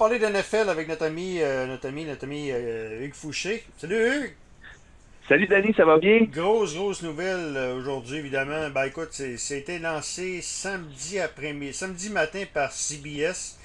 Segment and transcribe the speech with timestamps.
[0.00, 3.62] parler de NFL avec notre ami, euh, notre ami, notre ami euh, Hugues Fouché.
[3.76, 4.34] Salut Hugues!
[5.28, 6.22] Salut Danny, ça va bien?
[6.22, 8.70] Grosse, grosse nouvelle euh, aujourd'hui, évidemment.
[8.70, 13.58] Ben écoute, c'est été lancé samedi après-midi, samedi matin par CBS.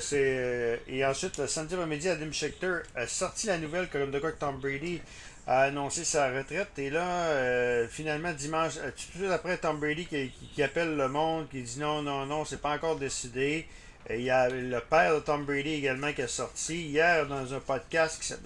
[0.00, 4.40] c'est et ensuite, samedi après-midi, Adam Schechter a sorti la nouvelle comme de quoi que
[4.40, 5.00] Tom Brady
[5.46, 6.76] a annoncé sa retraite.
[6.76, 11.48] Et là, finalement, dimanche, tout de suite après, Tom Brady qui, qui, appelle le monde,
[11.48, 13.64] qui dit non, non, non, c'est pas encore décidé.
[14.10, 17.60] Il y a le père de Tom Brady également qui est sorti hier dans un
[17.60, 18.36] podcast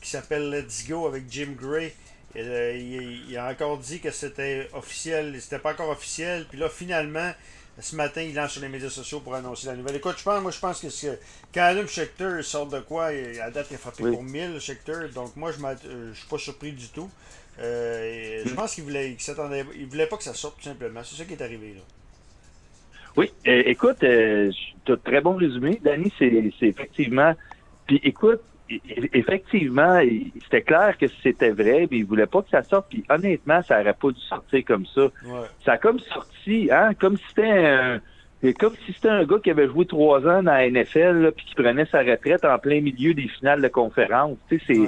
[0.00, 1.92] qui s'appelle Let's Go avec Jim Gray.
[2.36, 6.46] Euh, il, a encore dit que c'était officiel, c'était pas encore officiel.
[6.48, 7.32] Puis là, finalement,
[7.80, 9.96] ce matin, il lance sur les médias sociaux pour annoncer la nouvelle.
[9.96, 10.86] Écoute, je pense, moi, je pense que,
[11.52, 15.08] quand Adam Schechter sort de quoi, à date, il a frappé pour 1000 Schechter.
[15.14, 17.10] Donc, moi, je ne euh, suis pas surpris du tout.
[17.58, 19.16] Euh, je pense qu'il voulait,
[19.74, 21.02] il voulait pas que ça sorte, tout simplement.
[21.04, 21.82] C'est ça qui est arrivé, là.
[23.16, 24.50] Oui, écoute, euh,
[24.84, 25.80] tu as très bon résumé.
[25.82, 27.34] Danny, c'est effectivement.
[27.86, 28.40] Puis écoute,
[29.12, 30.00] effectivement,
[30.44, 32.86] c'était clair que c'était vrai, mais il voulait pas que ça sorte.
[32.90, 35.08] Puis honnêtement, ça aurait pas dû sortir comme ça.
[35.64, 38.00] Ça a comme sorti, hein, comme si c'était un.
[38.58, 41.54] Comme si c'était un gars qui avait joué trois ans dans la NFL puis qui
[41.54, 44.38] prenait sa retraite en plein milieu des finales de conférence.
[44.48, 44.86] Tu sais,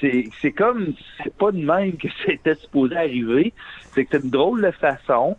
[0.00, 0.92] c'est c'est comme
[1.22, 3.54] c'est pas de même que c'était supposé arriver.
[3.94, 5.36] C'est que c'est une drôle de façon.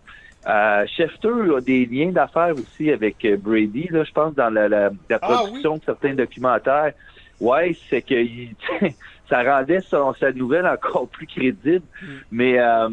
[0.48, 4.70] Euh, Schefter a des liens d'affaires aussi avec euh, Brady, là, je pense, dans la,
[4.70, 6.94] la, la ah production de certains documentaires.
[7.40, 8.16] Ouais, c'est que
[9.30, 11.84] ça rendait son, sa nouvelle encore plus crédible.
[12.02, 12.08] Mm.
[12.32, 12.90] Mais, euh,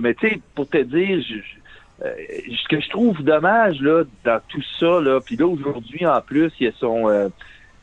[0.00, 2.12] mais tu sais, pour te dire, je, euh,
[2.62, 6.52] ce que je trouve dommage là, dans tout ça, là, puis là aujourd'hui en plus,
[6.60, 7.30] il y a son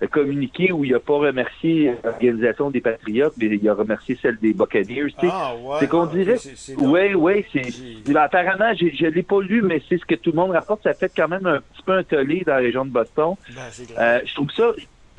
[0.08, 4.54] communiqué où il n'a pas remercié l'organisation des Patriotes, mais il a remercié celle des
[4.54, 5.14] Buccaneers.
[5.24, 6.38] Ah, ouais, c'est qu'on dirait.
[6.78, 8.16] Oui, oui, c'est.
[8.16, 10.84] Apparemment, je ne l'ai pas lu, mais c'est ce que tout le monde rapporte.
[10.84, 13.36] Ça fait quand même un petit peu un tollé dans la région de Boston.
[13.50, 13.62] Ben,
[14.00, 14.72] euh, je trouve ça.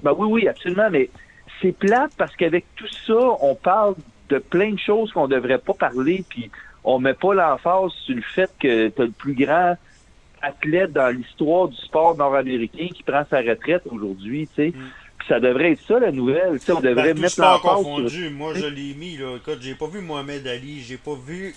[0.03, 1.09] Ben oui, oui, absolument, mais
[1.61, 3.95] c'est plate parce qu'avec tout ça, on parle
[4.29, 6.51] de plein de choses qu'on ne devrait pas parler, puis
[6.85, 9.77] on met pas l'emphase sur le fait que tu as le plus grand
[10.45, 14.69] athlète dans l'histoire du sport nord-américain qui prend sa retraite aujourd'hui, tu sais.
[14.77, 14.91] Mm.
[15.29, 16.59] ça devrait être ça la nouvelle.
[16.69, 18.31] on devrait mettre sport confondu.
[18.31, 19.17] Moi, je l'ai mis.
[19.17, 19.37] Là.
[19.37, 20.83] Écoute, j'ai pas vu Mohamed Ali.
[20.83, 21.55] J'ai pas vu.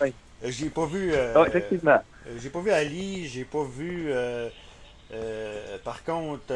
[0.00, 0.12] Oui.
[0.44, 1.12] Euh, j'ai pas vu.
[1.12, 1.98] Euh, ah, effectivement.
[2.26, 3.26] Euh, j'ai pas vu Ali.
[3.28, 4.10] J'ai pas vu.
[5.84, 6.52] par contre,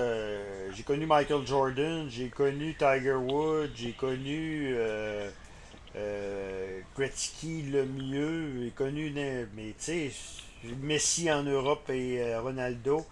[0.75, 2.07] j'ai connu Michael Jordan.
[2.09, 3.71] J'ai connu Tiger Woods.
[3.77, 4.75] J'ai connu.
[6.97, 8.65] Gretzky le mieux.
[8.65, 9.13] J'ai connu.
[9.15, 10.11] Mais tu sais
[10.65, 13.05] Messi en Europe et euh, Ronaldo.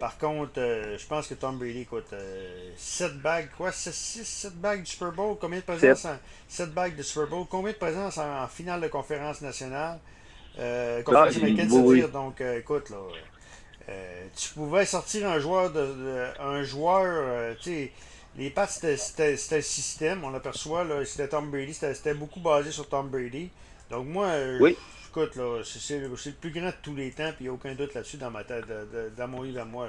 [0.00, 2.12] Par contre, euh, je pense que Tom Brady, écoute,
[2.76, 6.16] 7 euh, bagues, quoi, 6, 7 bagues du Super Bowl, combien de présences en
[6.48, 10.00] 7 bagues de Super Bowl, combien de présences en, finale de conférence nationale,
[10.56, 13.94] conférence ah, américaine, c'est-à-dire, donc, écoute, là,
[14.36, 17.92] tu pouvais sortir un joueur, de, un joueur, tu sais,
[18.36, 22.88] les Pats, c'était le système, on l'aperçoit, là, c'était Tom Brady, c'était beaucoup basé sur
[22.88, 23.50] Tom Brady.
[23.88, 24.76] Donc, moi, oui
[25.16, 27.74] écoute, là, c'est, le plus grand de tous les temps, puis il n'y a aucun
[27.74, 28.64] doute là-dessus dans ma tête,
[29.16, 29.88] dans mon livre à moi.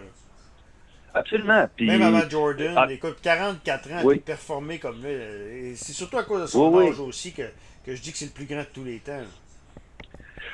[1.13, 1.67] Absolument.
[1.79, 2.87] Même avant Jordan, ah.
[2.89, 5.09] écoute, 44 ans, il performé comme là.
[5.09, 7.43] Et c'est surtout à cause de son âge aussi que,
[7.85, 9.21] que, je dis que c'est le plus grand de tous les temps.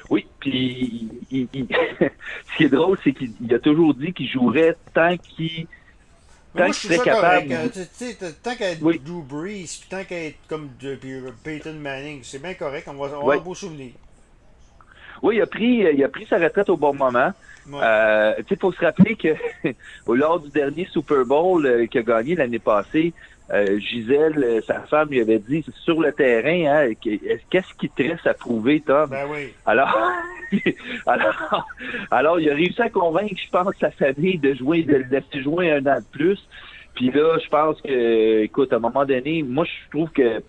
[0.09, 5.67] Oui, puis ce qui est drôle, c'est qu'il a toujours dit qu'il jouerait tant qu'il
[6.55, 7.51] tant qu'il serait capable.
[7.51, 8.99] Euh, tant qu'à être oui.
[8.99, 10.97] Drew Brees, tant qu'à être comme de,
[11.43, 12.87] Peyton Manning, c'est bien correct.
[12.87, 13.91] On va, on va avoir un beau souvenir.
[15.23, 17.31] Oui, il a pris, il a pris sa retraite au bon moment.
[17.71, 19.29] Euh, il faut se rappeler que
[20.07, 23.13] lors du dernier Super Bowl euh, qu'il a gagné l'année passée,
[23.51, 28.27] euh, Gisèle, sa femme, lui avait dit sur le terrain, hein, qu'est-ce qui te reste
[28.27, 29.09] à prouver, Tom?
[29.09, 29.53] Ben oui.
[29.65, 29.97] Alors,
[31.05, 31.67] alors,
[32.11, 35.41] alors, il a réussi à convaincre, je pense, sa famille de jouer, de le laisser
[35.41, 36.39] jouer un an de plus.
[36.95, 40.41] Puis là, je pense que, écoute, à un moment donné, moi, je trouve que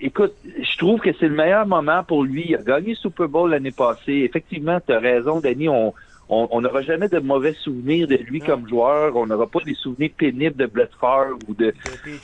[0.00, 2.46] écoute, je trouve que c'est le meilleur moment pour lui.
[2.48, 4.22] Il a gagné Super Bowl l'année passée.
[4.24, 5.68] Effectivement, tu as raison, Danny.
[5.68, 5.92] On
[6.30, 9.16] on n'aura jamais de mauvais souvenirs de lui comme joueur.
[9.16, 10.90] On n'aura pas des souvenirs pénibles de Brett
[11.48, 11.72] ou de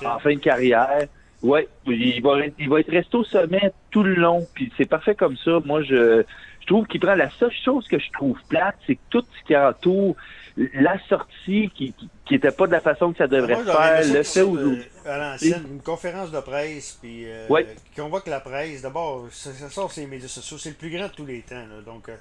[0.05, 1.06] en fin de carrière.
[1.43, 4.47] Ouais, il va, il va être resté au sommet tout le long.
[4.55, 5.58] Puis c'est parfait comme ça.
[5.64, 6.23] Moi, je,
[6.61, 9.47] je trouve qu'il prend la seule chose que je trouve plate, c'est que tout ce
[9.47, 10.17] qui entoure
[10.56, 11.92] la sortie qui,
[12.24, 15.18] qui, était pas de la façon que ça devrait se faire, le fait euh, à
[15.18, 17.66] l'ancienne, une conférence de presse, puis euh, ouais.
[17.96, 18.82] convoque la presse.
[18.82, 21.64] D'abord, ça, sort sur les médias sociaux, c'est le plus grand de tous les temps.
[21.84, 22.16] donc, euh,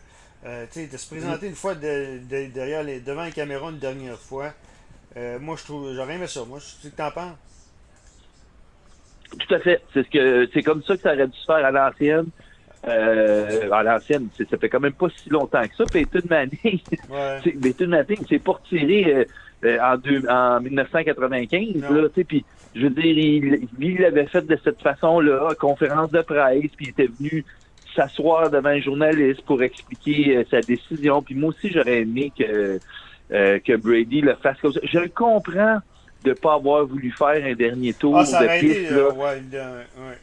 [0.46, 3.80] euh, tu sais, de se présenter une fois de, derrière les, devant les caméras une
[3.80, 4.52] dernière fois,
[5.40, 6.44] moi je trouve, j'aurais aimé ça.
[6.44, 7.38] Moi, tu t'en penses?
[9.40, 9.82] Tout à fait.
[9.94, 12.28] C'est ce que c'est comme ça que ça aurait dû se faire à l'ancienne.
[12.86, 15.86] Euh, à l'ancienne, ça fait quand même pas si longtemps que ça.
[15.86, 16.58] Peyton Manning,
[17.10, 17.52] ouais.
[17.62, 19.14] Peyton Manning, c'est pour tirer.
[19.14, 19.26] Euh,
[19.66, 21.82] euh, en, deux, en 1995.
[21.90, 22.44] Là, puis,
[22.76, 26.90] je veux dire, il, il l'avait fait de cette façon-là, conférence de presse, puis il
[26.90, 27.46] était venu
[27.96, 31.22] s'asseoir devant un journaliste pour expliquer euh, sa décision.
[31.22, 32.80] Puis moi aussi, j'aurais aimé que,
[33.32, 34.82] euh, que Brady le fasse comme ça.
[34.84, 35.80] Je le comprends
[36.26, 38.92] de ne pas avoir voulu faire un dernier tour ah, ça de piste.
[38.92, 39.10] là.
[39.12, 40.18] ouais, le- ouais,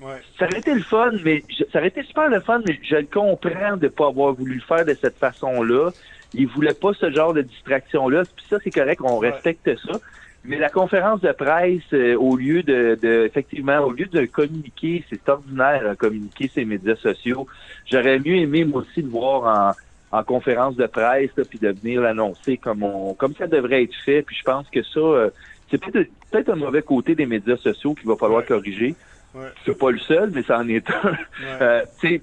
[0.00, 0.20] ouais.
[0.38, 2.96] Ça aurait été le fun, mais je- ça aurait été super le fun, mais je
[2.96, 5.90] le comprends de ne pas avoir voulu le faire de cette façon-là.
[6.34, 8.24] Il voulait pas ce genre de distraction-là.
[8.36, 9.30] Puis ça, c'est correct, on Ouais.
[9.30, 10.00] respecte ça.
[10.44, 15.04] Mais la conférence de presse, euh, au lieu de, de- effectivement, au lieu de communiquer,
[15.10, 17.48] c'est ordinaire, hein, communiquer ses médias sociaux.
[17.90, 19.74] J'aurais mieux aimé, moi aussi, le voir
[20.12, 23.82] en, en conférence de presse, là, puis de venir l'annoncer comme on, comme ça devrait
[23.82, 24.22] être fait.
[24.22, 25.30] Puis je pense que ça, euh,
[25.70, 28.46] c'est peut-être peut-être un mauvais côté des médias sociaux qu'il va falloir Ouais.
[28.46, 28.94] corriger.
[29.36, 29.48] Ouais.
[29.64, 31.10] C'est pas le seul, mais ça en est un.
[31.10, 31.16] Ouais.
[31.60, 32.22] Euh, tu sais,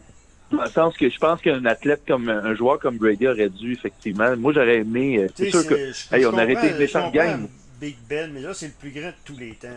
[0.52, 3.74] dans le sens que je pense qu'un athlète comme un joueur comme Brady aurait dû
[3.74, 4.36] effectivement.
[4.38, 5.18] Moi, j'aurais aimé.
[5.20, 7.48] euh, C'est sûr que je- hey, on a arrêté comprends- une méchante game.
[7.80, 9.68] Big Ben, mais là, c'est le plus grand de tous les temps.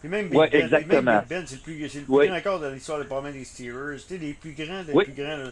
[0.00, 1.02] Puis même Big Ouais, Ben, exactement.
[1.02, 3.44] même Big Ben, c'est le plus, le plus grand encore dans l'histoire de problème des
[3.44, 3.98] Steelers.
[4.08, 5.04] Tu les plus grands des Oui.
[5.04, 5.36] plus grands.
[5.36, 5.50] là.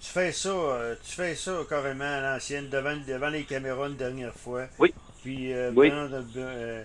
[0.00, 3.96] Tu fais ça, euh, tu fais ça carrément à l'ancienne, devant, devant les caméras une
[3.96, 4.62] dernière fois.
[4.78, 4.94] Oui.
[5.22, 5.90] Puis, euh, Oui.
[5.92, 6.82] euh,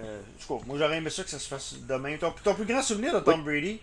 [0.00, 0.20] euh,
[0.66, 2.16] moi, j'aurais aimé ça que ça se fasse demain.
[2.18, 3.80] Ton, ton plus grand souvenir de Tom Brady?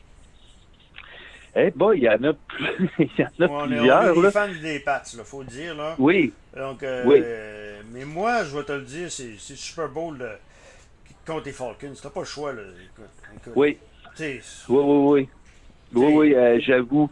[1.56, 4.13] Eh ben, il y en a, plus- il y en a on, est, on est
[4.13, 4.21] plusieurs.
[4.21, 5.75] des fans des Pats, il faut le dire.
[5.75, 5.95] Là.
[5.97, 7.24] Oui, Donc, euh, Oui.
[7.91, 10.30] mais moi, je vais te le dire, c'est Super Bowl de-
[11.25, 11.94] contre les Falcons.
[12.01, 12.62] T'as pas le choix, là.
[12.62, 13.77] Écoute, écoute, oui,
[14.19, 14.80] oui, oui,
[15.12, 15.30] oui.
[15.94, 17.09] Oui, oui, euh, j'avoue.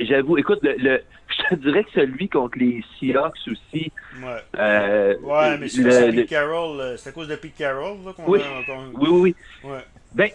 [0.00, 1.02] J'avoue, écoute, le, le-
[1.50, 3.92] je dirais que celui contre les Seahawks aussi.
[4.22, 4.28] ouais.
[4.58, 6.80] Euh, Ouais, mais c'est le- c'est Carroll.
[6.80, 8.40] euh, C'est à cause de Pete Carroll là, qu'on Oui.
[8.40, 8.64] a.
[8.66, 9.34] qu'on- Oui, oui,
[9.64, 9.70] oui.
[9.70, 9.84] Ouais.
[10.14, 10.30] Ben,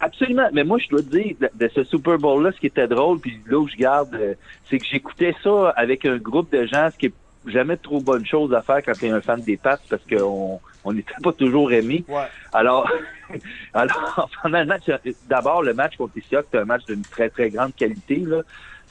[0.00, 0.48] absolument.
[0.52, 3.18] Mais moi, je dois te dire, de, de ce Super Bowl-là, ce qui était drôle,
[3.20, 4.34] puis là où je garde, euh,
[4.68, 7.14] c'est que j'écoutais ça avec un groupe de gens, ce qui est
[7.46, 10.60] jamais trop bonne chose à faire quand tu es un fan des Pats, parce qu'on
[10.84, 12.04] on n'était pas toujours aimés.
[12.08, 12.24] Ouais.
[12.52, 12.90] Alors,
[13.74, 14.84] alors pendant le match,
[15.28, 18.16] d'abord, le match contre les Seahawks, c'était un match d'une très, très grande qualité.
[18.16, 18.42] Là.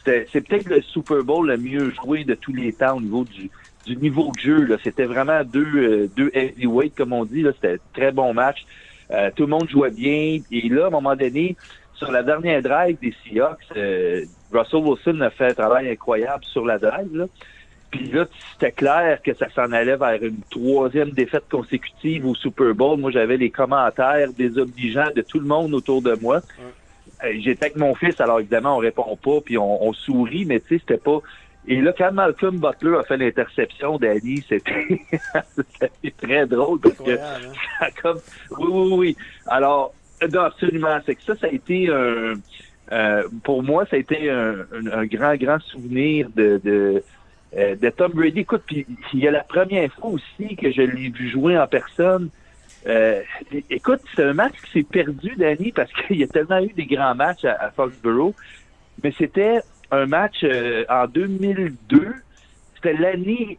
[0.05, 3.49] C'est peut-être le Super Bowl le mieux joué de tous les temps au niveau du,
[3.85, 4.77] du niveau de jeu.
[4.83, 7.45] C'était vraiment deux, euh, deux heavyweights, comme on dit.
[7.55, 8.65] C'était un très bon match.
[9.11, 10.39] Euh, tout le monde jouait bien.
[10.51, 11.55] Et là, à un moment donné,
[11.95, 16.65] sur la dernière drive des Seahawks, euh, Russell Wilson a fait un travail incroyable sur
[16.65, 17.15] la drive.
[17.15, 17.25] Là.
[17.91, 22.73] Puis là, c'était clair que ça s'en allait vers une troisième défaite consécutive au Super
[22.75, 22.99] Bowl.
[22.99, 26.41] Moi, j'avais les commentaires désobligeants de tout le monde autour de moi.
[27.23, 30.59] Euh, J'étais avec mon fils, alors évidemment, on répond pas, puis on, on sourit, mais
[30.59, 31.19] tu sais, c'était pas...
[31.67, 35.01] Et là, quand Malcolm Butler a fait l'interception d'Ali, c'était
[36.21, 37.53] très drôle parce que hein?
[37.79, 38.19] ça a comme
[38.57, 39.17] oui oui oui.
[39.45, 39.94] Alors
[40.33, 42.33] non, absolument c'est que ça ça a été un
[42.91, 47.03] euh, pour moi ça a été un, un- un grand grand souvenir de de,
[47.57, 48.39] euh, de Tom Brady.
[48.39, 51.67] Écoute puis il y a la première fois aussi que je l'ai vu jouer en
[51.67, 52.29] personne
[52.87, 53.21] euh,
[53.69, 56.85] écoute c'est un match qui s'est perdu Danny parce qu'il y a tellement eu des
[56.85, 58.33] grands matchs à, à Foxborough
[59.03, 59.59] mais c'était
[59.91, 62.13] un match euh, en 2002
[62.75, 63.57] c'était l'année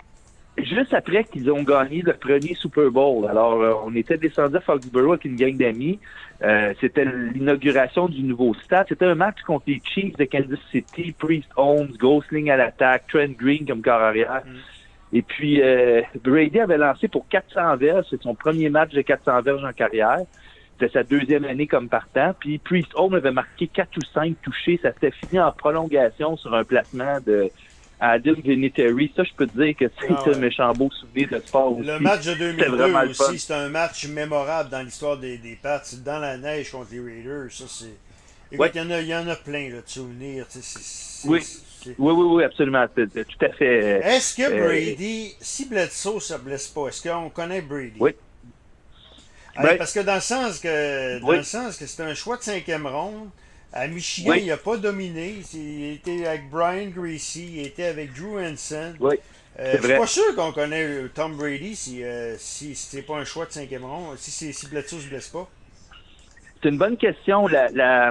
[0.56, 3.26] juste après qu'ils ont gagné le premier Super Bowl.
[3.28, 5.98] Alors, euh, on était descendu à Foxborough avec une gang d'amis.
[6.80, 8.86] C'était l'inauguration du nouveau stade.
[8.88, 13.32] C'était un match contre les Chiefs de Kansas City, Priest Holmes, Gosling à l'attaque, Trent
[13.38, 14.42] Green comme corps arrière.
[14.44, 14.79] Mm.
[15.12, 18.06] Et puis, euh, Brady avait lancé pour 400 verges.
[18.10, 20.18] C'est son premier match de 400 verges en carrière.
[20.78, 22.32] C'était sa deuxième année comme partant.
[22.38, 24.78] Puis Priest Holmes avait marqué 4 ou 5 touchés.
[24.82, 27.50] Ça s'était fini en prolongation sur un placement de
[27.98, 29.12] Adam Vinatieri.
[29.14, 30.36] Ça, je peux te dire que c'est Ah ouais.
[30.36, 31.86] un méchant beau souvenir de sport aussi.
[31.88, 33.24] Le match de C'était 2002 vraiment le fun.
[33.24, 35.82] aussi, c'est un match mémorable dans l'histoire des, des Pats.
[36.04, 37.50] Dans la neige contre les Raiders.
[37.50, 37.86] Ça, c'est.
[38.52, 38.70] Écoute, Ouais.
[38.74, 40.46] il y, en a- il y en a plein là, de souvenirs.
[41.26, 41.40] Oui.
[41.86, 42.86] Oui, oui, oui, absolument.
[42.94, 44.00] C'est- tout à fait.
[44.04, 47.96] Est-ce que Euh, Brady, si Bledsoe se blesse pas, est-ce qu'on connaît Brady?
[48.00, 48.12] Oui.
[49.60, 51.36] Ben- parce que dans le sens que dans Oui.
[51.38, 53.28] le sens que c'est un choix de cinquième ronde.
[53.72, 54.40] À Michigan, Oui.
[54.42, 55.36] il n'a pas dominé.
[55.54, 58.94] Il était avec Brian Greasy, il était avec Drew Henson.
[58.98, 59.14] Oui.
[59.60, 63.16] Euh, je suis pas sûr qu'on connaît euh, Tom Brady si, euh, si c'est pas
[63.16, 65.48] un choix de cinquième ronde, si, si Bledsoe se blesse pas.
[66.62, 67.46] C'est une bonne question.
[67.46, 68.10] La, la-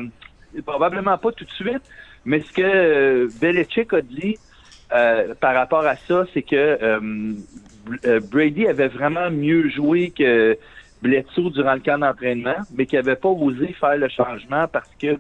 [0.66, 1.82] probablement pas tout de suite,
[2.30, 4.38] mais ce que euh, Belichick a dit
[4.94, 7.00] euh, par rapport à ça, c'est que euh,
[7.88, 10.58] Br- Brady avait vraiment mieux joué que
[11.02, 15.18] Bledsoe durant le camp d'entraînement, mais qu'il n'avait pas osé faire le changement parce que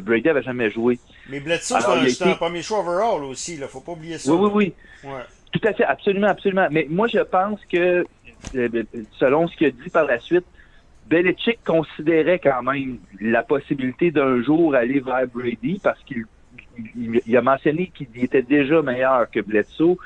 [0.00, 0.98] Brady avait jamais joué.
[1.30, 3.66] Mais Bledsoe, c'est Alors, un, il été- premier choix overall aussi, là.
[3.68, 4.30] Faut pas oublier ça.
[4.32, 5.10] Oui, oui, oui.
[5.10, 5.22] Ouais.
[5.52, 6.68] Tout à fait, absolument, absolument.
[6.70, 8.04] Mais moi, je pense que,
[9.18, 10.44] selon ce qu'il a dit par la suite,
[11.06, 16.24] Belichick considérait quand même la possibilité d'un jour aller vers Brady parce qu'il
[16.96, 19.96] il, il a mentionné qu'il était déjà meilleur que Bledsoe.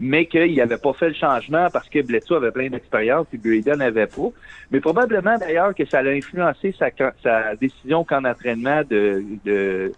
[0.00, 3.70] mais qu'il n'avait pas fait le changement parce que Bledsoe avait plein d'expérience et Brady
[3.70, 4.28] n'avait pas.
[4.70, 6.90] Mais probablement d'ailleurs que ça a influencé sa,
[7.22, 9.92] sa décision qu'en entraînement de, de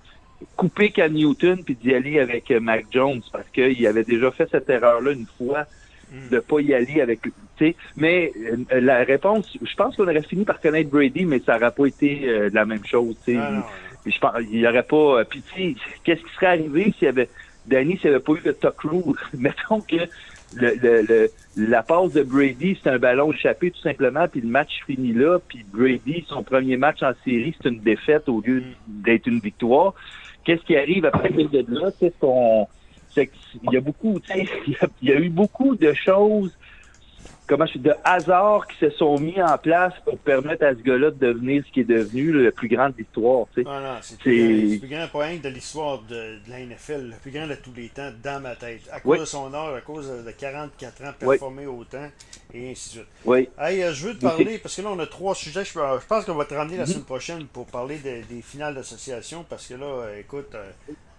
[0.56, 4.68] couper Cam Newton puis d'y aller avec Mac Jones parce qu'il avait déjà fait cette
[4.68, 5.64] erreur-là une fois
[6.12, 6.28] hmm.
[6.30, 7.20] de pas y aller avec
[7.96, 8.32] mais
[8.70, 11.86] euh, la réponse je pense qu'on aurait fini par connaître Brady mais ça n'aurait pas
[11.86, 13.64] été euh, la même chose tu sais ah,
[14.06, 17.08] je pense il y aurait pas puis tu sais qu'est-ce qui serait arrivé s'il y
[17.08, 17.28] avait
[17.66, 19.96] Danny, s'il n'y avait pas eu le tuck rule, mettons que
[20.54, 24.82] le, le, la passe de Brady, c'est un ballon échappé tout simplement, puis le match
[24.86, 29.26] finit là, puis Brady, son premier match en série, c'est une défaite au lieu d'être
[29.26, 29.94] une victoire.
[30.44, 31.90] Qu'est-ce qui arrive après de là?
[31.98, 32.68] C'est qu'on,
[33.16, 34.20] y a beaucoup,
[35.02, 36.56] il y a eu beaucoup de choses
[37.46, 41.10] comment je de hasard qui se sont mis en place pour permettre à ce gars-là
[41.10, 43.46] de devenir ce qui est devenu le plus grand de l'histoire.
[43.54, 43.68] Tu sais.
[43.70, 47.46] Ah non, c'est le, plus grand point de l'histoire de, la NFL, le plus grand
[47.46, 48.82] de tous les temps dans ma tête.
[48.92, 52.08] À cause de son âge, à cause de 44 ans performer autant,
[52.52, 53.08] et ainsi de suite.
[53.24, 53.48] Oui.
[53.58, 55.64] Hey, euh, je veux te parler, parce que là, on a trois sujets.
[55.64, 56.88] Je, pense qu'on va te ramener la mm-hmm.
[56.88, 60.54] semaine prochaine pour parler des finales d'association, parce que là, euh, écoute,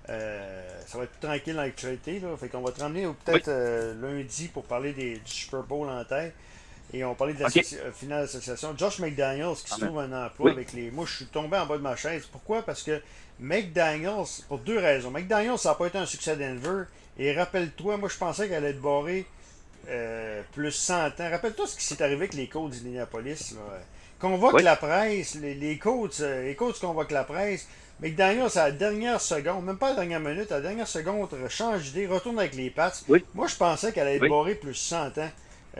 [0.09, 2.21] euh, ça va être plus tranquille dans l'actualité.
[2.39, 6.03] Fait qu'on va te ramener peut-être euh, lundi pour parler des, du Super Bowl en
[6.05, 6.33] tête.
[6.93, 8.73] Et on va parler de la euh, finale d'association.
[8.77, 10.89] Josh McDaniels qui se trouve un emploi avec les.
[10.91, 12.25] Moi, je suis tombé en bas de ma chaise.
[12.31, 12.61] Pourquoi?
[12.61, 13.01] Parce que
[13.39, 15.11] McDaniels, pour deux raisons.
[15.11, 16.83] McDaniels, ça n'a pas été un succès à Denver.
[17.19, 19.25] Et rappelle-toi, moi, je pensais qu'elle allait être barrée
[20.53, 21.29] plus 100 ans.
[21.29, 23.55] Rappelle-toi ce qui s'est arrivé avec les codes d'Indianapolis.
[24.19, 27.67] Convoque la presse, les, les codes, les codes convoquent la presse.
[27.99, 32.05] McDaniel, c'est la dernière seconde, même pas la dernière minute, la dernière seconde, change d'idée,
[32.05, 32.93] retourne avec les Pats.
[33.33, 35.29] Moi, je pensais qu'elle allait être barrée plus 100 ans.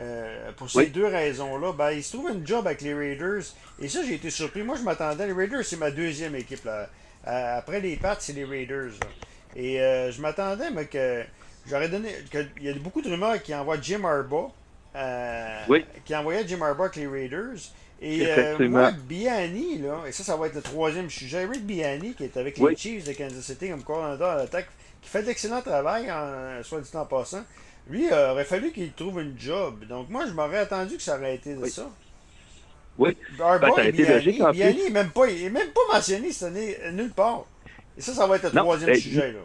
[0.00, 3.42] Euh, pour ces deux raisons-là, ben, il se trouve une job avec les Raiders.
[3.80, 4.62] Et ça, j'ai été surpris.
[4.62, 5.26] Moi, je m'attendais.
[5.26, 6.64] Les Raiders, c'est ma deuxième équipe.
[6.64, 6.88] Là.
[7.26, 8.92] Euh, après les Pats, c'est les Raiders.
[9.56, 11.24] Et euh, je m'attendais, mais que
[11.68, 12.10] j'aurais donné.
[12.58, 14.52] il y a beaucoup de rumeurs qui envoient Jim Harbaugh.
[16.04, 17.58] Qui envoyait Jim Harbaugh avec les Raiders.
[18.00, 21.44] Et euh, moi, Biani, là, et ça, ça va être le troisième sujet.
[21.46, 24.68] Rick Biani, qui est avec les Chiefs de Kansas City comme coordinateur à l'attaque,
[25.02, 27.42] qui fait de l'excellent travail, en, soit dit en passant,
[27.90, 29.84] lui, il aurait fallu qu'il trouve une job.
[29.88, 31.90] Donc, moi, je m'aurais attendu que ça aurait été de ça.
[32.98, 33.16] Oui.
[33.36, 36.76] Ben, ça a été logique, en Biani n'est même, pas, même pas mentionné cette année
[36.92, 37.46] nulle part.
[37.96, 39.40] Et ça, ça va être le troisième ben, sujet, là.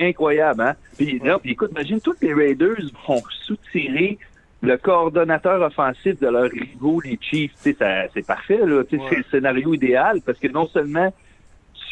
[0.00, 0.76] Incroyable, hein?
[0.96, 2.76] Puis, non, puis écoute, imagine, toutes les Raiders
[3.06, 4.18] vont soutirer
[4.60, 8.58] le coordonnateur offensif de leur rivaux, les Chiefs, c'est parfait.
[8.64, 11.12] Là, C'est le scénario idéal parce que non seulement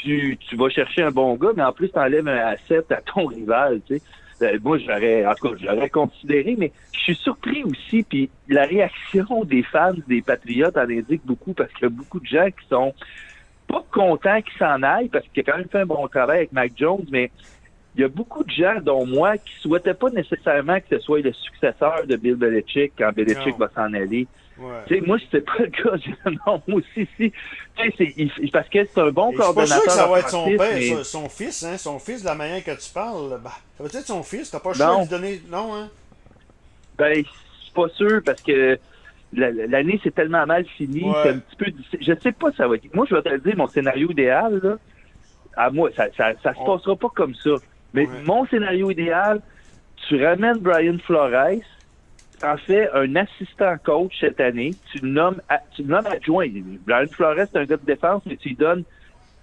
[0.02, 3.00] tu, tu vas chercher un bon gars, mais en plus tu enlèves un asset à
[3.02, 3.80] ton rival.
[3.88, 4.00] sais
[4.42, 8.64] euh, moi, j'aurais, en tout cas, j'aurais considéré, mais je suis surpris aussi, puis la
[8.64, 12.46] réaction des fans des Patriotes en indique beaucoup parce qu'il y a beaucoup de gens
[12.46, 12.92] qui sont
[13.66, 16.52] pas contents qu'ils s'en aillent parce qu'il a quand même fait un bon travail avec
[16.52, 17.30] Mac Jones, mais
[17.96, 21.20] il y a beaucoup de gens, dont moi, qui souhaitaient pas nécessairement que ce soit
[21.20, 24.26] le successeur de Bill Belichick quand Belichick va s'en aller.
[24.58, 25.00] Ouais.
[25.00, 26.30] Moi, c'était pas le cas.
[26.46, 27.32] non, moi aussi, si.
[27.96, 29.80] C'est, parce que c'est un bon Et coordonnateur.
[29.80, 32.26] Suis pas sûr que ça va être son père, son, fils, hein, son fils, de
[32.26, 33.40] la manière que tu parles.
[33.42, 35.40] Bah, ça va être son fils, t'as pas le choix de lui donner.
[35.50, 35.88] Non, hein?
[36.98, 38.78] Ben, je suis pas sûr parce que
[39.32, 41.04] l'année c'est tellement mal fini.
[41.22, 41.66] C'est un petit peu.
[42.00, 42.94] Je sais pas ça va être.
[42.94, 44.76] Moi, je vais te le dire, mon scénario idéal, là,
[45.56, 47.50] à moi, ça, ça, ça se passera pas comme ça.
[47.96, 49.40] Mais mon scénario idéal,
[50.06, 51.62] tu ramènes Brian Flores,
[52.38, 55.40] tu en fais un assistant coach cette année, tu le nommes,
[55.74, 56.46] tu le nommes adjoint.
[56.86, 58.84] Brian Flores, c'est un gars de défense, mais tu lui donnes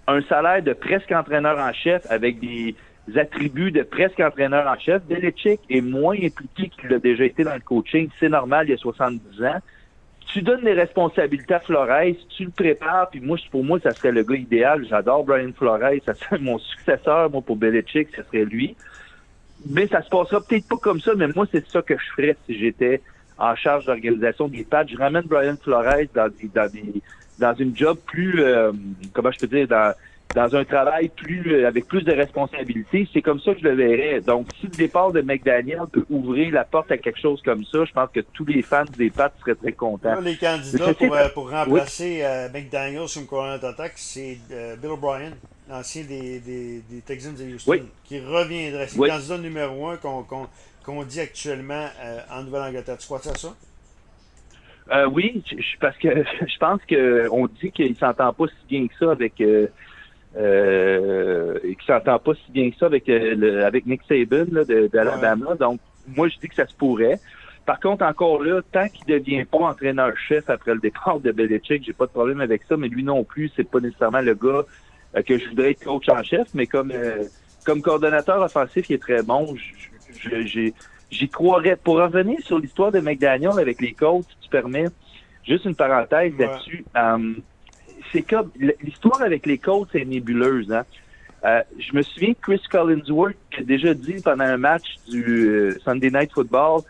[0.08, 2.76] un salaire de presque entraîneur en chef avec des
[3.16, 5.02] attributs de presque entraîneur en chef.
[5.06, 8.08] Belichick est moins impliqué qu'il a déjà été dans le coaching.
[8.20, 9.60] C'est normal, il y a 70 ans.
[10.28, 14.12] Tu donnes les responsabilités à Flores, tu le prépares, puis moi, pour moi, ça serait
[14.12, 14.86] le gars idéal.
[14.90, 18.76] J'adore Brian Flores, ça serait mon successeur, moi, pour Belichick, ce serait lui.
[19.70, 22.36] Mais ça se passera peut-être pas comme ça, mais moi, c'est ça que je ferais
[22.46, 23.02] si j'étais
[23.38, 24.88] en charge d'organisation des pads.
[24.88, 26.70] Je ramène Brian Flores dans dans
[27.40, 28.72] dans une job plus, euh,
[29.12, 29.94] comment je peux dire, dans,
[30.34, 33.08] dans un travail plus euh, avec plus de responsabilités.
[33.14, 34.22] C'est comme ça que je le verrais.
[34.22, 37.86] Donc, si le départ de McDaniel peut ouvrir la porte à quelque chose comme ça,
[37.86, 40.20] je pense que tous les fans des Pats seraient très contents.
[40.22, 44.38] les candidats pour, euh, pour, remplacer euh, McDaniel sur une couronne d'attaque, c'est
[44.82, 45.32] Bill O'Brien,
[45.70, 48.88] l'ancien des, des, des, Texans de Houston, qui reviendrait.
[48.88, 51.88] C'est le candidat numéro un qu'on dit actuellement
[52.32, 52.98] en Nouvelle-Angleterre.
[52.98, 53.36] Tu crois ça?
[53.36, 55.08] ça?
[55.10, 55.44] oui,
[55.80, 56.10] parce que
[56.42, 59.42] je pense qu'on dit qu'il s'entend pas si bien que ça avec
[60.36, 64.64] euh, et qui s'entend pas si bien que ça avec euh, avec Nick Saban là,
[64.64, 65.56] de, d'Alabama.
[65.56, 65.80] Donc,
[66.16, 67.20] moi, je dis que ça se pourrait.
[67.66, 71.94] Par contre, encore là, tant qu'il devient pas entraîneur-chef après le départ de Belichick, j'ai
[71.94, 74.64] pas de problème avec ça, mais lui non plus, c'est pas nécessairement le gars
[75.16, 76.92] euh, que je voudrais être coach en chef, mais comme
[77.66, 79.56] comme coordonnateur offensif, il est très bon.
[80.20, 80.74] J'ai
[81.14, 81.76] j'y croirais.
[81.76, 84.88] Pour revenir sur l'histoire de McDaniel avec les Colts, si tu permets,
[85.46, 86.84] juste une parenthèse là-dessus.
[86.98, 87.34] Euh,
[88.12, 90.72] c'est comme l'histoire avec les Colts est nébuleuse.
[90.72, 90.84] Hein?
[91.46, 95.78] Euh, je me souviens que Chris Collinsworth a déjà dit pendant un match du euh,
[95.84, 96.82] Sunday Night Football,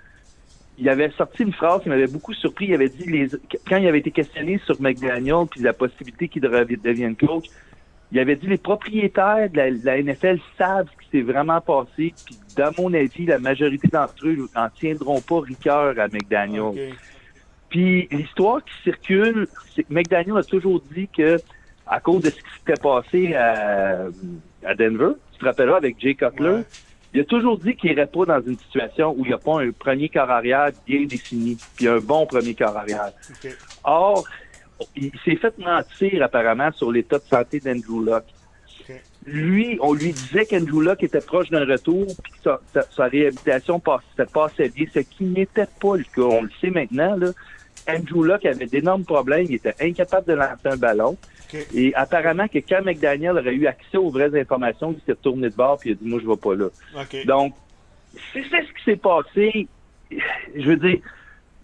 [0.77, 2.67] il avait sorti une phrase qui m'avait beaucoup surpris.
[2.67, 3.27] Il avait dit les,
[3.67, 7.45] quand il avait été questionné sur McDaniel puis la possibilité qu'il devienne coach,
[8.11, 12.13] il avait dit les propriétaires de la, NFL savent ce qui s'est vraiment passé.
[12.25, 16.93] Puis, dans mon avis, la majorité d'entre eux n'en tiendront pas rigueur à McDaniel.
[17.73, 21.39] Puis, l'histoire qui circule, c'est que McDaniel a toujours dit que,
[21.87, 26.61] à cause de ce qui s'était passé à, Denver, tu te rappelleras avec Jay Cutler,
[27.15, 29.63] il a toujours dit qu'il n'irait pas dans une situation où il n'y a pas
[29.63, 33.11] un premier corps arrière bien défini, puis un bon premier corps arrière.
[33.83, 34.23] Or,
[34.95, 38.25] il s'est fait mentir apparemment sur l'état de santé d'Andrew Luck.
[39.25, 42.51] Lui, on lui disait qu'Andrew Luck était proche d'un retour, puis que
[42.91, 46.21] sa, réhabilitation passait, passait bien, ce qui n'était pas le cas.
[46.21, 47.15] On le sait maintenant.
[47.15, 47.31] Là.
[47.87, 51.17] Andrew Luck avait d'énormes problèmes, il était incapable de lancer un ballon.
[51.73, 55.55] Et apparemment que quand McDaniel aurait eu accès aux vraies informations, il s'est retourné de
[55.55, 56.69] bord puis il a dit Moi, je vais pas là.
[57.25, 57.53] Donc,
[58.31, 59.67] si c'est ce qui s'est passé,
[60.55, 60.99] je veux dire,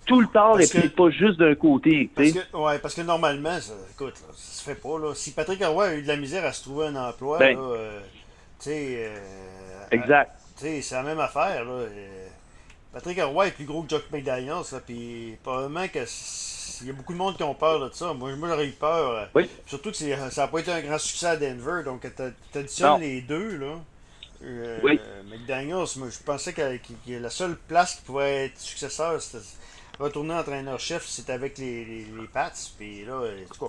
[0.06, 2.10] tout le tort n'est pas juste d'un côté.
[2.16, 4.98] Parce que, ouais, parce que normalement, ça, écoute, ça se fait pas.
[5.00, 5.14] Là.
[5.14, 8.00] Si Patrick Roy a eu de la misère à se trouver un emploi, ben, euh,
[8.60, 8.96] tu sais.
[9.06, 10.32] Euh, exact.
[10.56, 11.64] c'est la même affaire.
[11.64, 11.72] Là.
[11.72, 12.19] Euh,
[12.94, 16.06] Patrick Roy est plus gros que Jock McDaniels, puis probablement que
[16.82, 18.14] il y a beaucoup de monde qui ont peur de ça.
[18.14, 19.30] Moi, moi j'aurais eu peur.
[19.36, 19.50] Oui.
[19.66, 23.22] Surtout que ça n'a pas été un grand succès à Denver, donc tu additionnes les
[23.22, 23.76] deux, là.
[24.84, 25.00] oui.
[25.30, 26.62] McDaniels, moi, je pensais que,
[27.08, 29.44] la seule place qui pouvait être successeur, c'était
[30.00, 32.52] retourner entraîneur-chef, c'est avec les, les, Pats.
[32.78, 33.22] Puis là,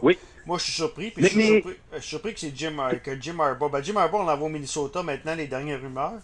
[0.02, 0.16] oui.
[0.46, 1.10] moi, je suis surpris.
[1.10, 3.68] Puis je, suis surpris je, suis surpris, que c'est Jim, que Jim Harbaugh.
[3.68, 6.20] Ben, Jim Harbaugh, on l'envoie au Minnesota maintenant, les dernières rumeurs.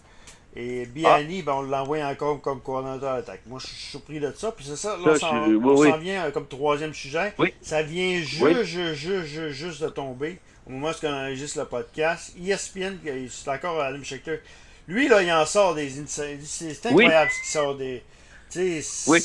[0.59, 1.45] Et Biani, ah.
[1.45, 3.41] ben, on l'envoie encore comme coordinateur d'attaque.
[3.45, 4.51] Moi, je suis surpris de ça.
[4.51, 7.31] Puis c'est ça, là, ça, on s'en vient euh, comme troisième sujet.
[7.61, 12.33] Ça vient juste, juste, juste, juste de tomber au moment où on enregistre le podcast.
[12.43, 12.97] ESPN,
[13.29, 14.39] c'est encore Adam Schechter.
[14.87, 18.03] Lui, là, il en sort des C'est incroyable ce qu'il sort des.
[18.49, 19.19] Tu sais,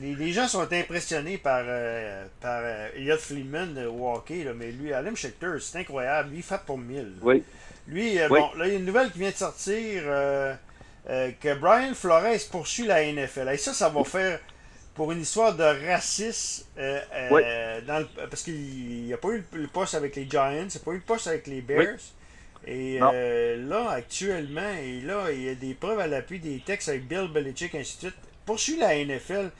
[0.00, 4.92] les, gens sont impressionnés par, euh, par euh, Elliot Fleeman de hockey, là, mais lui,
[4.92, 6.30] Alim Schechter, c'est incroyable.
[6.30, 7.14] Lui, il fait pour mille.
[7.22, 7.42] Oui.
[7.88, 10.04] Lui, euh, bon, là, il y a une nouvelle qui vient de sortir
[11.06, 13.48] que Brian Flores poursuit la NFL.
[13.52, 14.40] Et ça, ça va faire
[14.94, 16.66] pour une histoire de racisme
[17.86, 20.84] dans parce qu'il n'y a pas eu le, poste avec les Giants, il n'y a
[20.84, 21.98] pas eu le poste avec les Bears.
[22.66, 27.08] Et là, actuellement, et là, il y a des preuves à l'appui des textes avec
[27.08, 28.16] Bill Belichick, ainsi de suite.
[28.44, 29.50] Poursuit la NFL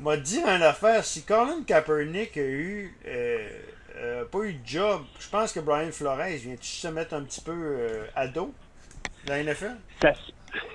[0.00, 1.04] m'a dit une affaire.
[1.04, 3.48] Si Colin Kaepernick a eu euh,
[3.96, 7.40] euh, pas eu de job, je pense que Brian Flores vient se mettre un petit
[7.40, 8.52] peu euh, à dos
[9.34, 9.76] NFL?
[10.00, 10.12] Ça,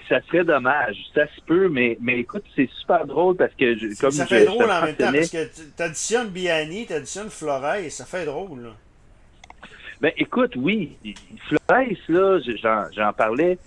[0.09, 0.97] ça, serait dommage.
[1.13, 4.45] Ça se peut, mais, mais écoute, c'est super drôle parce que je, comme Ça fait
[4.45, 8.25] drôle en même temps parce que tu additionnes Biani, tu additionnes Flores, et ça fait
[8.25, 8.61] drôle.
[8.61, 8.69] Là.
[10.01, 10.97] Ben écoute, oui.
[11.47, 13.57] Flores, là, j'en parlais.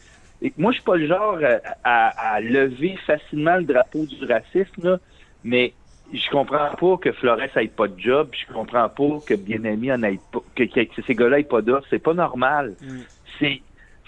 [0.59, 1.39] moi, je suis pas le genre
[1.85, 4.99] à, à, lever facilement le drapeau du racisme, là.
[5.45, 5.75] Mais
[6.13, 10.03] je comprends pas que Flores ait pas de job, je comprends pas que Bien-Aimé en
[10.03, 10.65] ait pas, que,
[11.07, 11.87] ces gars-là aient pas d'offre.
[11.91, 12.75] C'est pas normal.
[12.81, 12.99] Mm.
[13.39, 13.63] C'est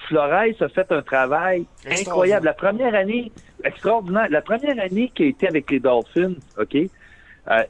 [0.07, 2.47] Flores a fait un travail incroyable.
[2.47, 3.33] La première année,
[3.65, 4.29] extraordinaire.
[4.31, 6.77] La première année qui a été avec les Dolphins, OK?
[6.77, 7.63] Euh,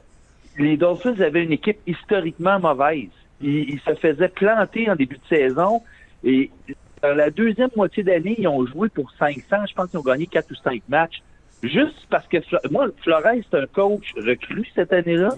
[0.57, 3.09] les Dolphins avaient une équipe historiquement mauvaise.
[3.41, 5.83] Ils, se faisaient planter en début de saison
[6.23, 6.49] et
[7.03, 9.41] dans la deuxième moitié d'année, ils ont joué pour 500.
[9.69, 11.21] Je pense qu'ils ont gagné 4 ou 5 matchs.
[11.61, 12.37] Juste parce que
[12.71, 15.29] moi, Flores, c'est un coach recru cette année-là.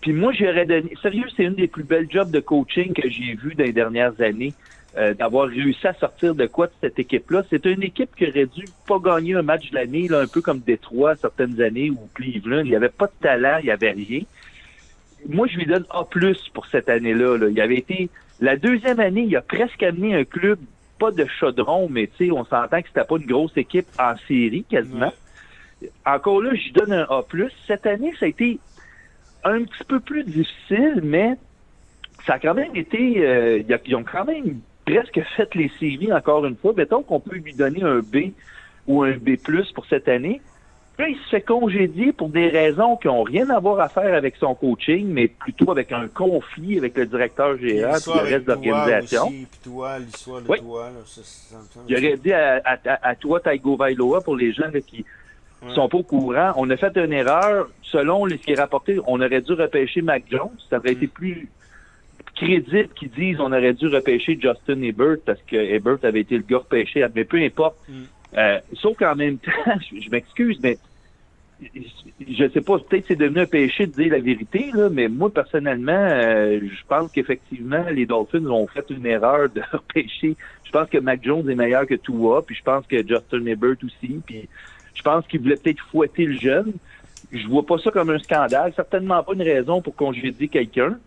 [0.00, 0.92] Puis moi, j'aurais donné.
[1.02, 4.20] Sérieux, c'est une des plus belles jobs de coaching que j'ai vu dans les dernières
[4.20, 4.54] années.
[4.98, 7.44] Euh, d'avoir réussi à sortir de quoi de cette équipe-là.
[7.50, 10.58] C'est une équipe qui aurait dû pas gagner un match de l'année, un peu comme
[10.58, 12.62] Détroit certaines années ou Cleveland.
[12.64, 14.22] Il n'y avait pas de talent, il n'y avait rien.
[15.28, 16.04] Moi, je lui donne A
[16.52, 17.38] pour cette année-là.
[17.38, 17.48] Là.
[17.48, 18.10] Il avait été.
[18.40, 20.58] La deuxième année, il a presque amené un club,
[20.98, 24.14] pas de chaudron, mais tu sais, on s'entend que c'était pas une grosse équipe en
[24.26, 25.12] série quasiment
[26.04, 27.24] encore là, je donne un A+.
[27.66, 28.58] Cette année, ça a été
[29.44, 31.34] un petit peu plus difficile, mais
[32.26, 33.24] ça a quand même été...
[33.24, 36.72] Euh, ils ont quand même presque fait les séries encore une fois.
[36.76, 38.32] Mettons qu'on peut lui donner un B
[38.86, 39.36] ou un B+,
[39.74, 40.40] pour cette année.
[40.98, 44.12] Là, il se fait congédier pour des raisons qui n'ont rien à voir à faire
[44.14, 48.46] avec son coaching, mais plutôt avec un conflit avec le directeur général et le reste
[48.46, 49.32] de l'organisation.
[51.88, 55.04] Il aurait dit à, à, toi, Taigo Vailoa, pour les gens qui
[55.62, 56.52] ne sont pas au courant.
[56.56, 57.68] On a fait une erreur.
[57.82, 60.50] Selon ce qui est rapporté, on aurait dû repêcher Mac Jones.
[60.68, 61.10] Ça aurait été mm.
[61.10, 61.48] plus
[62.38, 66.44] crédible qu'ils disent on aurait dû repêcher Justin Ebert parce que Ebert avait été le
[66.48, 67.04] gars repêché.
[67.14, 67.76] Mais peu importe.
[67.88, 68.02] Mm.
[68.36, 70.78] Euh, sauf qu'en même temps, je, m'excuse, mais
[71.60, 75.32] je sais pas, peut-être c'est devenu un péché de dire la vérité, là, mais moi,
[75.32, 80.36] personnellement, euh, je pense qu'effectivement, les Dolphins ont fait une erreur de repêcher.
[80.64, 83.76] Je pense que Mac Jones est meilleur que Tua, puis je pense que Justin Herbert
[83.82, 84.48] aussi, puis
[84.94, 86.74] je pense qu'ils voulaient peut-être fouetter le jeune.
[87.32, 90.98] Je vois pas ça comme un scandale, certainement pas une raison pour congédier quelqu'un.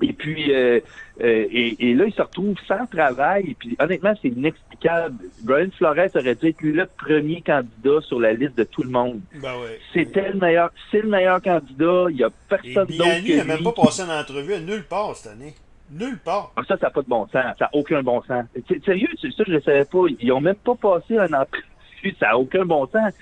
[0.00, 0.80] Et puis, euh,
[1.20, 3.50] euh, et, là, il se retrouve sans travail.
[3.50, 5.16] Et puis, honnêtement, c'est inexplicable.
[5.42, 9.20] Brian Flores aurait dû être le premier candidat sur la liste de tout le monde.
[9.34, 9.80] Ben ouais.
[9.92, 10.70] C'était le meilleur.
[10.90, 12.06] C'est le meilleur candidat.
[12.10, 13.10] Il n'y a personne d'autre.
[13.24, 15.54] Il n'a même pas passé une entrevue à nulle part cette année.
[15.90, 16.52] Nulle part.
[16.54, 17.32] Ah, ça, ça n'a pas de bon sens.
[17.32, 18.44] Ça n'a aucun bon sens.
[18.84, 20.04] Sérieux, ça, je ne savais pas.
[20.20, 22.14] Ils n'ont même pas passé un entrevue.
[22.20, 23.12] Ça n'a aucun bon sens.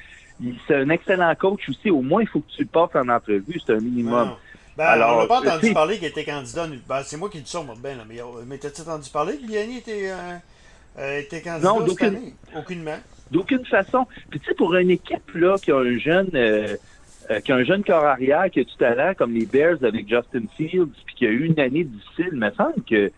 [0.67, 1.91] C'est un excellent coach aussi.
[1.91, 3.59] Au moins, il faut que tu le passes en entrevue.
[3.65, 4.33] C'est un minimum.
[4.77, 6.67] Ben, Alors, on n'a pas entendu parler qu'il était candidat.
[6.87, 10.11] Ben, c'est moi qui le sors, ben, mais, mais t'as-tu entendu parler que Biani était,
[10.11, 10.37] euh,
[10.99, 12.35] euh, était candidat non, cette année?
[12.55, 12.99] Aucunement.
[13.31, 14.07] D'aucune façon.
[14.31, 16.77] Puis tu sais, pour une équipe là, qui a un jeune euh,
[17.31, 20.09] euh, qui a un jeune corps arrière qui a du talent, comme les Bears avec
[20.09, 23.11] Justin Fields, puis qui a eu une année difficile, me semble que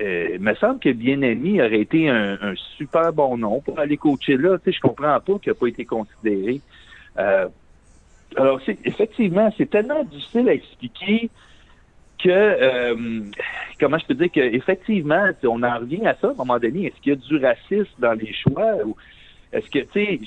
[0.00, 4.38] euh, me semble que Bien-Ami aurait été un, un, super bon nom pour aller coacher
[4.38, 4.58] là.
[4.58, 6.60] Tu sais, je comprends pas qu'il n'a pas été considéré.
[8.36, 11.30] Alors, effectivement, c'est tellement difficile à expliquer
[12.22, 13.20] que, euh,
[13.80, 16.86] comment je peux dire qu'effectivement, on en revient à ça à un moment donné.
[16.86, 18.76] Est-ce qu'il y a du racisme dans les choix?
[18.84, 18.96] Ou
[19.52, 20.20] est-ce que, tu sais,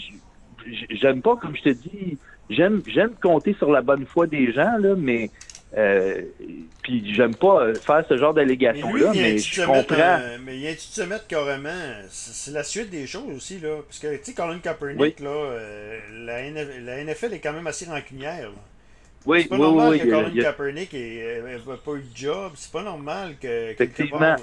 [0.89, 2.17] j'aime pas, comme je te dis,
[2.49, 5.29] j'aime, j'aime compter sur la bonne foi des gens, là, mais
[5.77, 6.21] euh,
[6.83, 10.19] puis j'aime pas faire ce genre d'allégation-là, mais, je comprends.
[10.43, 11.69] mais il a de se mettre carrément.
[12.09, 13.81] C'est la suite des choses aussi, là.
[13.85, 18.51] Parce que, tu sais, Colin Kaepernick, là, euh, la, NFL, est quand même assez rancunière.
[19.25, 21.41] Oui, c'est pas oui, normal oui, que Colin Kaepernick n'ait
[21.83, 22.51] pas eu de job.
[22.55, 23.71] C'est pas normal que.
[23.71, 24.35] Effectivement.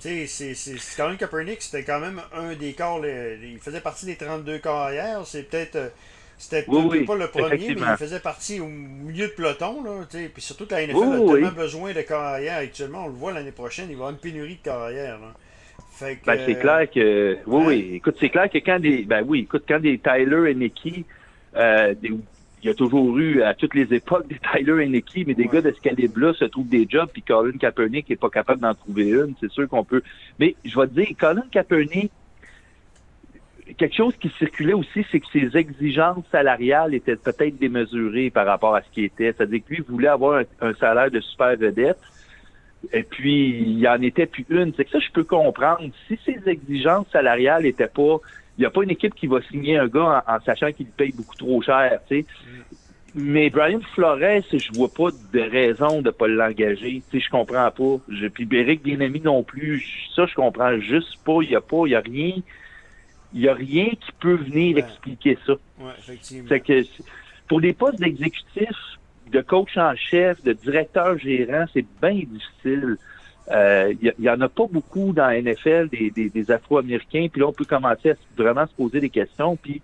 [0.00, 0.54] Tu sais,
[0.96, 3.04] Colin Kaepernick, c'était quand même un des corps.
[3.04, 5.20] il faisait partie des 32 corps hier.
[5.26, 5.92] C'est peut-être.
[6.38, 9.82] C'était pas le premier, mais il faisait partie au milieu de peloton.
[9.82, 13.04] Là, puis surtout que la NFL a tellement besoin de carrière actuellement.
[13.04, 15.18] On le voit l'année prochaine, il va y avoir une pénurie de carrière.
[16.00, 17.38] ben, c'est clair que.
[17.46, 17.90] Oui, oui.
[17.94, 19.02] Écoute, c'est clair que quand des.
[19.02, 21.04] Ben oui, écoute, quand des Tyler et Nicky,
[21.56, 21.94] euh,
[22.62, 25.46] il y a toujours eu à toutes les époques des Tyler et Nicky, mais des
[25.46, 28.74] gars de ce calibre-là se trouvent des jobs, puis Colin Kaepernick n'est pas capable d'en
[28.74, 29.34] trouver une.
[29.40, 30.02] C'est sûr qu'on peut.
[30.38, 32.12] Mais je vais te dire, Colin Kaepernick,
[33.76, 38.74] quelque chose qui circulait aussi, c'est que ses exigences salariales étaient peut-être démesurées par rapport
[38.74, 39.34] à ce qui était.
[39.36, 41.98] C'est-à-dire que lui voulait avoir un, salaire de super vedette,
[42.92, 44.72] et puis il en était plus une.
[44.76, 45.82] C'est que ça, je peux comprendre.
[46.06, 48.18] Si ses exigences salariales étaient pas,
[48.56, 51.12] il n'y a pas une équipe qui va signer un gars en, sachant qu'il paye
[51.12, 52.26] beaucoup trop cher, tu sais.
[53.14, 57.02] Mais Brian Flores, je vois pas de raison de pas l'engager.
[57.10, 58.04] Tu sais, je comprends pas.
[58.08, 59.82] Je, puis Béric Bien-Aimé non plus.
[60.14, 61.38] Ça, je comprends juste pas.
[61.42, 62.34] Il y a pas, il y a rien
[63.34, 65.52] il n'y a rien qui peut venir expliquer ça.
[65.78, 66.48] Ouais, effectivement.
[66.58, 66.82] Que
[67.46, 68.76] pour des postes d'exécutif,
[69.30, 72.96] de coach en chef, de directeur gérant, c'est bien difficile.
[73.50, 77.28] Il euh, y, en a pas beaucoup dans la NFL des, des, Afro-Américains.
[77.32, 79.56] Puis là, on peut commencer à vraiment se poser des questions.
[79.56, 79.80] Puis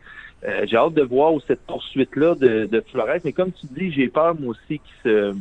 [0.47, 3.21] euh, j'ai hâte de voir cette poursuite-là de, de Flores.
[3.25, 5.35] Mais comme tu dis, j'ai peur moi aussi qu'il se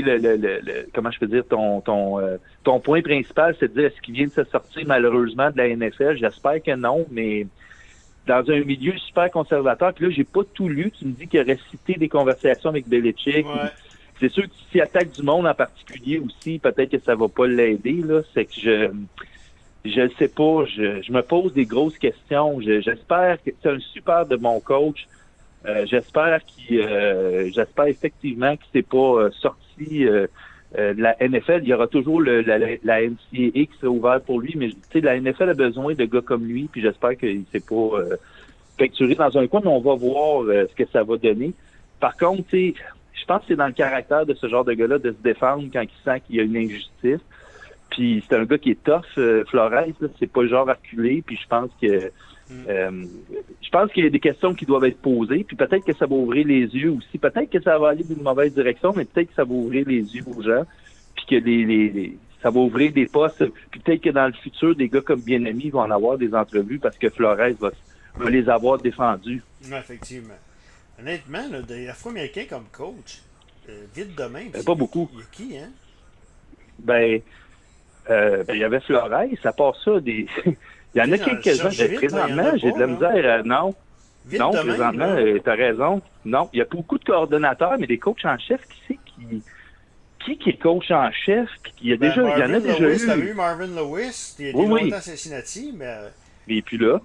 [0.00, 3.80] le, le, le, comment je peux dire, ton, ton, euh, ton point principal, c'est de
[3.80, 6.16] dire est-ce qu'il vient de se sortir malheureusement de la NFL?
[6.16, 7.46] J'espère que non, mais
[8.26, 10.90] dans un milieu super conservateur, puis là, j'ai pas tout lu.
[10.90, 13.46] Tu me dis qu'il aurait cité des conversations avec Belichick.
[14.20, 17.46] C'est sûr que s'il attaque du monde en particulier aussi, peut-être que ça va pas
[17.46, 18.00] l'aider.
[18.04, 18.90] Là, c'est que je
[19.84, 20.64] je ne sais pas.
[20.64, 22.60] Je, je me pose des grosses questions.
[22.60, 25.06] J'espère que c'est un super de mon coach.
[25.66, 30.28] Euh, j'espère qu'il, euh, j'espère effectivement qu'il s'est pas euh, sorti de
[30.72, 31.60] la NFL.
[31.62, 35.54] Il y aura toujours la, la NCAA qui ouverte pour lui, mais la NFL a
[35.54, 38.00] besoin de gars comme lui, puis j'espère qu'il s'est pas
[38.76, 41.52] pecturé dans un coin, mais on va voir ce que ça va donner.
[42.00, 45.10] Par contre, je pense que c'est dans le caractère de ce genre de gars-là de
[45.12, 47.20] se défendre quand il sent qu'il y a une injustice.
[47.94, 49.04] Puis c'est un gars qui est tough,
[49.48, 49.86] Flores,
[50.18, 52.10] c'est pas le genre reculé, puis je pense que
[52.50, 52.64] Mm.
[52.68, 53.04] Euh,
[53.62, 56.06] je pense qu'il y a des questions qui doivent être posées, puis peut-être que ça
[56.06, 57.18] va ouvrir les yeux aussi.
[57.18, 60.02] Peut-être que ça va aller d'une mauvaise direction, mais peut-être que ça va ouvrir les
[60.14, 60.64] yeux aux gens,
[61.14, 63.44] puis que les, les, ça va ouvrir des postes.
[63.70, 66.78] Puis peut-être que dans le futur, des gars comme Bien-Amis vont en avoir des entrevues
[66.78, 67.70] parce que Flores va,
[68.16, 69.42] va les avoir défendus.
[69.62, 70.34] effectivement.
[71.00, 73.22] Honnêtement, là, des Afro-Américains comme coach,
[73.68, 74.44] euh, vite demain.
[74.52, 75.08] Ben, pas beaucoup.
[75.12, 75.70] Il y a qui, hein?
[76.78, 77.20] Ben,
[78.10, 79.10] euh, ben, il y avait Flores,
[79.42, 80.26] ça part ça, des.
[80.94, 81.70] Il y en a quelques-uns.
[81.96, 83.44] Présentement, j'ai de la misère.
[83.44, 83.74] non.
[84.32, 86.00] non, présentement, euh, tu as raison.
[86.24, 89.42] Non, il y a beaucoup de coordonnateurs, mais des coachs en chef, qui c'est qui.
[90.24, 91.50] Qui, qui est coach en chef?
[91.82, 93.30] Il y a ben, déjà, il y en a déjà eu.
[93.30, 95.96] eu Marvin Lewis, il est oui, longtemps à Cincinnati, mais.
[96.46, 97.00] Mais puis là.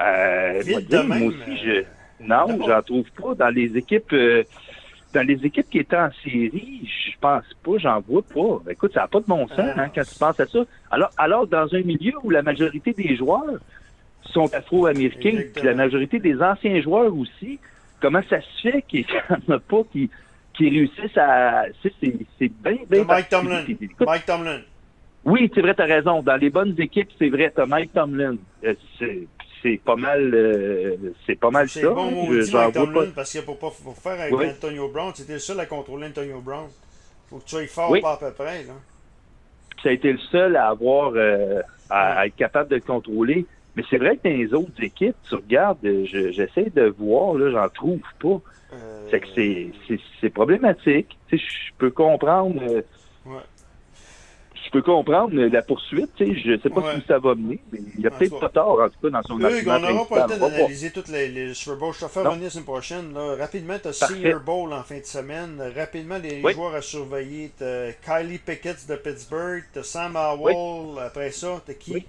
[0.00, 0.62] Euh,
[1.04, 1.84] moi, aussi, je...
[2.20, 3.34] Non, j'en trouve pas.
[3.34, 4.12] Dans les équipes
[5.14, 8.70] dans les équipes qui étaient en série, je pense pas, j'en vois pas.
[8.70, 10.58] Écoute, ça n'a pas de bon sens hein, quand tu penses à ça.
[10.90, 13.60] Alors, alors, dans un milieu où la majorité des joueurs
[14.24, 17.60] sont afro-américains, puis la majorité des anciens joueurs aussi,
[18.00, 20.10] comment ça se fait qu'il n'y en a pas qui,
[20.54, 21.66] qui réussissent à...
[21.82, 21.92] C'est
[22.62, 23.04] bien, bien...
[23.04, 23.64] Mike Tomlin.
[24.00, 24.60] Mike Tomlin.
[25.24, 26.22] Oui, c'est vrai, tu as raison.
[26.22, 28.36] Dans les bonnes équipes, c'est vrai, tu Mike Tomlin.
[28.64, 28.74] Euh,
[29.64, 30.96] c'est pas mal euh,
[31.26, 31.80] c'est pas mal ça.
[31.80, 35.58] C'est bon Mike Tomlin, parce que pour, pour faire avec Antonio Brown, c'était le seul
[35.58, 36.68] à contrôler Antonio Brown.
[37.30, 38.64] Faut que tu sois fort pas à peu près.
[38.64, 38.74] Là.
[39.82, 43.46] Ça a été le seul à avoir euh, à, être capable de le contrôler.
[43.74, 47.68] Mais c'est vrai que dans les autres équipes, tu regardes, j'essaie de voir, là, j'en
[47.70, 48.40] trouve pas.
[49.10, 51.16] C'est que c'est problématique.
[51.28, 52.60] Tu sais, je peux comprendre.
[54.74, 56.10] Ouais peux comprendre la poursuite.
[56.16, 58.48] Tu sais, je sais pas si ça va mener, mais il y a peut-être pas
[58.48, 61.28] tort, en tout cas, dans son Oui, on n'aura pas le temps d'analyser toutes les,
[61.28, 61.94] les, Super Bowls.
[61.94, 63.14] Je te fais revenir la semaine prochaine.
[63.14, 63.36] Là.
[63.36, 65.62] Rapidement, tu as Senior Bowl en fin de semaine.
[65.76, 67.52] Rapidement, les joueurs à surveiller.
[67.56, 69.64] Tu as Kylie Pickett de Pittsburgh.
[69.72, 70.98] Tu as Sam Howell.
[71.04, 72.06] Après ça, tu qui?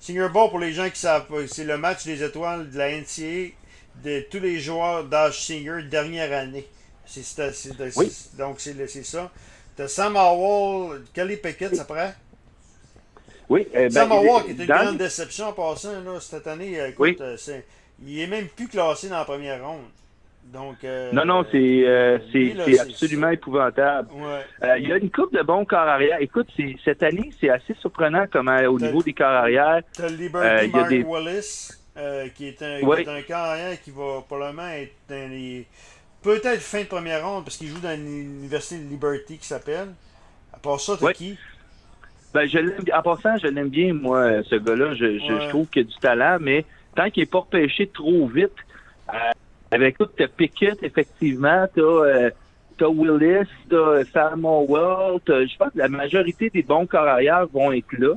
[0.00, 2.90] Senior Bowl, pour les gens qui savent pas, c'est le match des étoiles de la
[2.90, 3.52] NCA
[4.04, 6.66] de tous les joueurs d'âge senior dernière année.
[7.06, 7.22] C'est,
[8.36, 9.30] Donc, c'est ça.
[9.76, 12.14] T'as Sam Howell, Kelly Pickett après.
[13.48, 16.78] Oui, eh ben, Sam Howell qui est une grande déception en passant là, cette année.
[16.88, 17.16] Écoute, oui.
[17.20, 17.36] Euh,
[18.04, 19.84] il est même plus classé dans la première ronde.
[20.44, 22.18] Donc, euh, non, non, c'est euh,
[22.80, 24.08] absolument épouvantable.
[24.12, 24.80] Ouais.
[24.80, 26.18] il y a une coupe de bons corps arrière.
[26.20, 26.48] Écoute,
[26.84, 29.82] cette année, c'est assez surprenant comment au niveau des corps arrière.
[29.94, 31.02] Tu as Liberty Mark des...
[31.02, 31.70] Willis,
[32.34, 32.96] qui est un, oui.
[32.96, 35.66] qui est un corps arrière qui va probablement être dans les
[36.22, 39.88] Peut-être fin de première ronde, parce qu'il joue dans l'université de Liberty qui s'appelle.
[40.52, 41.36] À part ça, t'as qui?
[42.32, 44.94] Ben, je l'aime, en passant, je l'aime bien, moi, ce gars-là.
[44.94, 48.52] Je, je, trouve qu'il a du talent, mais tant qu'il n'est pas repêché trop vite,
[49.12, 49.16] euh,
[49.70, 52.30] avec tout, t'as Pickett, effectivement, t'as, euh,
[52.78, 57.72] t'as Willis, t'as Sam Howell, je pense que la majorité des bons corps arrière vont
[57.72, 58.14] être là.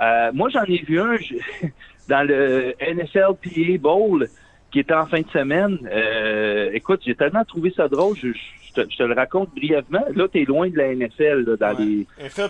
[0.00, 1.16] Euh, moi, j'en ai vu un
[2.08, 4.28] dans le NSLPA Bowl
[4.70, 5.78] qui était en fin de semaine.
[5.90, 8.28] Euh, écoute, j'ai tellement trouvé ça drôle, je,
[8.74, 10.04] te, je, te, le raconte brièvement.
[10.14, 12.06] Là, t'es loin de la NFL, là, dans les...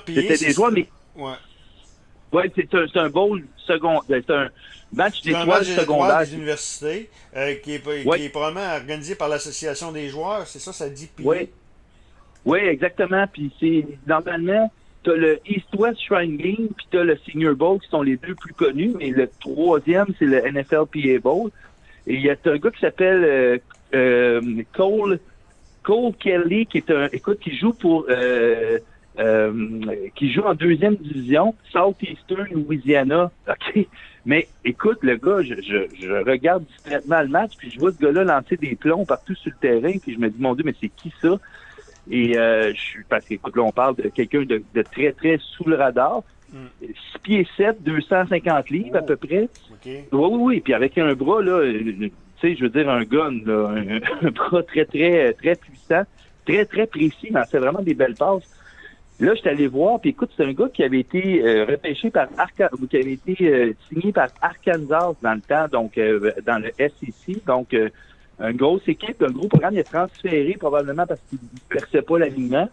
[0.06, 0.86] C'était des joueurs, mais...
[1.16, 1.32] Ouais.
[2.32, 4.50] Ouais, c'est un, un bowl second, c'est un
[4.92, 6.20] match d'étoiles secondaires.
[6.20, 10.72] des universités euh, qui, est, qui est probablement organisé par l'association des joueurs, c'est ça,
[10.72, 11.48] ça dit Oui.
[12.44, 13.26] Oui, exactement.
[13.32, 14.72] Puis c'est normalement,
[15.04, 18.54] t'as le East-West Shrine Game, puis t'as le Senior Bowl qui sont les deux plus
[18.54, 21.50] connus, mais le troisième, c'est le NFLPA Bowl.
[22.10, 23.58] Il y a un gars qui s'appelle euh,
[23.94, 25.20] euh, Cole
[25.82, 28.78] Cole Kelly, qui est un écoute, qui joue pour euh,
[30.14, 33.30] qui joue en deuxième division, Southeastern Louisiana.
[33.48, 33.86] OK.
[34.26, 38.24] Mais écoute, le gars, je, je, regarde discrètement le match, puis je vois ce gars-là
[38.24, 40.90] lancer des plombs partout sur le terrain, puis je me dis, mon Dieu, mais c'est
[40.90, 41.38] qui ça?
[42.10, 45.76] Et je suis parce qu'écoute, là, on parle de quelqu'un de, très, très sous le
[45.76, 46.22] radar.
[46.82, 49.48] 6 pieds 7, 250 livres à peu près.
[49.86, 50.60] Oui, oui, oui.
[50.60, 53.74] Puis avec un bras, là, euh, tu sais, je veux dire, un gun, là,
[54.22, 56.02] un, bras très, très, très puissant,
[56.46, 58.48] très, très précis, mais c'est vraiment des belles passes.
[59.20, 62.10] Là, je suis allé voir, puis écoute, c'est un gars qui avait été euh, repêché
[62.10, 66.00] par Arkansas, qui avait été euh, signé par Arkansas dans le temps, donc
[66.46, 67.44] dans le SEC.
[67.44, 72.00] Donc, une grosse équipe, un gros programme, il est transféré probablement parce qu'il ne perçait
[72.00, 72.70] pas l'alignement.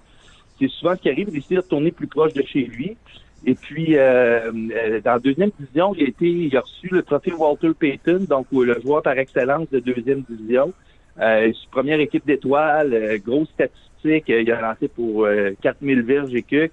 [0.58, 2.98] C'est souvent ce qui arrive, il décide de retourner plus proche de chez lui.
[3.46, 7.04] Et puis, euh, euh, dans la deuxième division, il a, été, il a reçu le
[7.04, 10.74] trophée Walter Payton, donc le joueur par excellence de deuxième division.
[11.20, 15.28] Euh, première équipe d'étoiles, euh, grosse statistique, il a lancé pour
[15.62, 16.70] 4000 verges et que.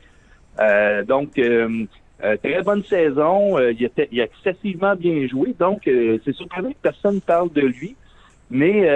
[1.04, 6.76] donc, très bonne saison, il, a, il, a, excessivement bien joué, donc c'est surprenant que
[6.82, 7.96] personne ne parle de lui.
[8.50, 8.86] Mais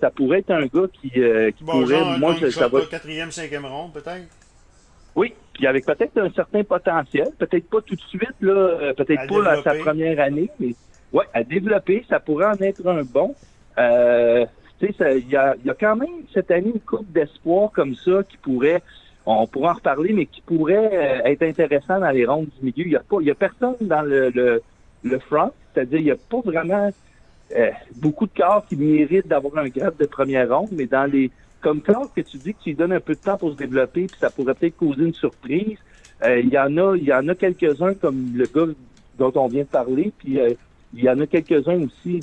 [0.00, 2.18] ça pourrait être un gars qui, qui pourrait...
[2.18, 2.82] moi, ça, va...
[2.82, 4.26] quatrième, cinquième ronde, peut-être?
[5.14, 9.26] Oui, puis avec peut-être un certain potentiel, peut-être pas tout de suite, là, euh, peut-être
[9.26, 10.76] pas à sa première année, mais
[11.12, 13.34] ouais, à développer, ça pourrait en être un bon.
[13.76, 14.46] Euh,
[14.78, 17.96] tu sais, il y a, y a, quand même cette année une coupe d'espoir comme
[17.96, 18.80] ça qui pourrait,
[19.26, 22.86] on pourra en reparler, mais qui pourrait euh, être intéressant dans les rondes du milieu.
[22.86, 24.62] Il y a pas, il y a personne dans le, le,
[25.02, 26.88] le front, c'est-à-dire il n'y a pas vraiment
[27.56, 31.32] euh, beaucoup de corps qui méritent d'avoir un grade de première ronde, mais dans les
[31.60, 33.56] comme Claude, que tu dis que tu lui donnes un peu de temps pour se
[33.56, 35.78] développer, puis ça pourrait peut-être causer une surprise.
[36.24, 38.72] Euh, il y en a, il y en a quelques-uns comme le gars
[39.18, 40.54] dont on vient de parler, puis euh,
[40.94, 42.16] il y en a quelques-uns aussi